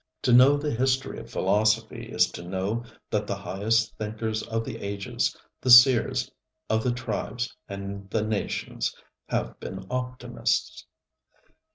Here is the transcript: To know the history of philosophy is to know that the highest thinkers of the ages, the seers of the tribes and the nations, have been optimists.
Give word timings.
To 0.23 0.33
know 0.33 0.57
the 0.57 0.71
history 0.71 1.19
of 1.19 1.29
philosophy 1.29 2.07
is 2.11 2.31
to 2.31 2.41
know 2.41 2.85
that 3.11 3.27
the 3.27 3.35
highest 3.35 3.95
thinkers 3.99 4.41
of 4.41 4.65
the 4.65 4.77
ages, 4.77 5.37
the 5.61 5.69
seers 5.69 6.31
of 6.71 6.83
the 6.83 6.91
tribes 6.91 7.55
and 7.69 8.09
the 8.09 8.23
nations, 8.23 8.95
have 9.29 9.59
been 9.59 9.85
optimists. 9.91 10.87